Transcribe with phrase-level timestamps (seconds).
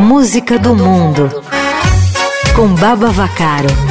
[0.00, 1.28] Música do Mundo
[2.56, 3.89] com Baba Vacaro.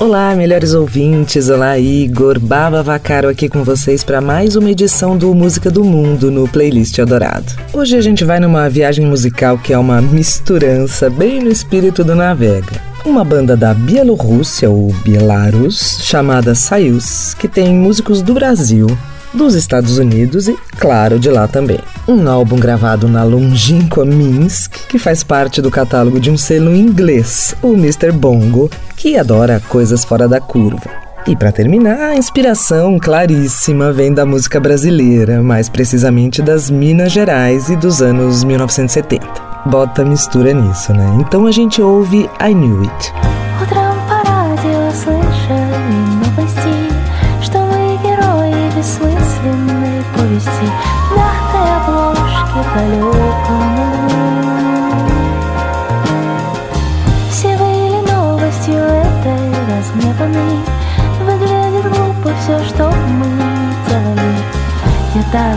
[0.00, 1.50] Olá, melhores ouvintes.
[1.50, 2.40] Olá, Igor.
[2.40, 6.98] Baba Vacaro aqui com vocês para mais uma edição do Música do Mundo no Playlist
[6.98, 7.52] Adorado.
[7.70, 12.14] Hoje a gente vai numa viagem musical que é uma misturança bem no espírito do
[12.14, 12.80] Navega.
[13.04, 18.86] Uma banda da Bielorrússia, ou Belarus, chamada Sayus, que tem músicos do Brasil,
[19.32, 21.78] dos Estados Unidos e, claro, de lá também.
[22.06, 27.54] Um álbum gravado na longínqua Minsk, que faz parte do catálogo de um selo inglês,
[27.62, 28.12] o Mr.
[28.12, 31.10] Bongo, que adora coisas fora da curva.
[31.26, 37.68] E para terminar, a inspiração claríssima vem da música brasileira, mais precisamente das Minas Gerais
[37.68, 39.26] e dos anos 1970.
[39.66, 41.18] Bota mistura nisso, né?
[41.20, 43.49] Então a gente ouve I Knew It.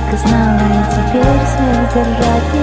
[0.03, 2.62] так и знала, и теперь смех держать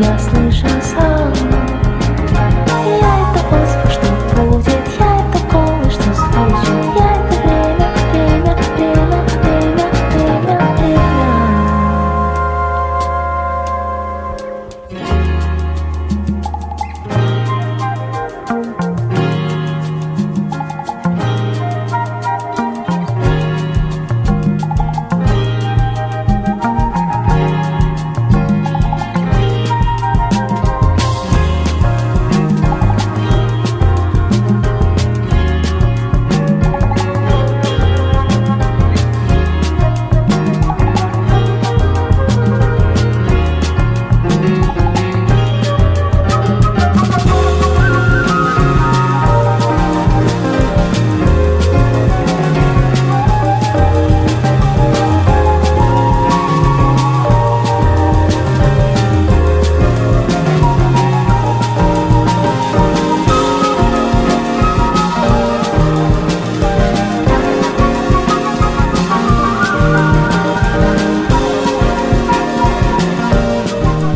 [0.00, 0.77] я слышала.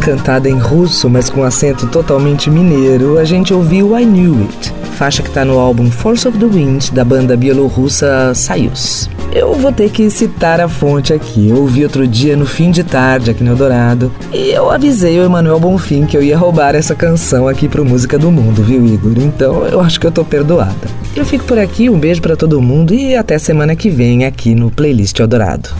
[0.02, 5.22] Cantada em russo, mas com acento totalmente mineiro, a gente ouviu I Knew It, faixa
[5.22, 9.08] que está no álbum Force of the Wind da banda bielorrussa Sayus.
[9.32, 11.48] Eu vou ter que citar a fonte aqui.
[11.48, 15.22] Eu ouvi outro dia no fim de tarde aqui no Eldorado e eu avisei o
[15.22, 19.12] Emanuel Bonfim que eu ia roubar essa canção aqui pro Música do Mundo, viu, Igor?
[19.16, 20.74] Então eu acho que eu tô perdoada.
[21.14, 24.52] Eu fico por aqui, um beijo para todo mundo e até semana que vem aqui
[24.52, 25.70] no Playlist Eldorado.